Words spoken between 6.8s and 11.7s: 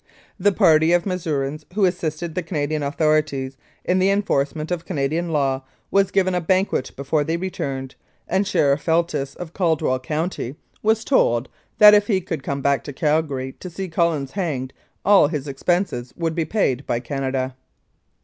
before they returned, and Sheriff Feltis, of Caldwell County, was told